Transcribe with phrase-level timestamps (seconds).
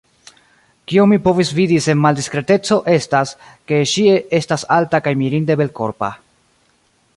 [0.91, 3.35] Kion mi povis vidi sen maldiskreteco, estas,
[3.73, 4.05] ke ŝi
[4.41, 6.13] estas alta kaj mirinde belkorpa.